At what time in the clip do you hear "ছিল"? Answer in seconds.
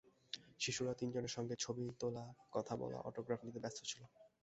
3.83-4.01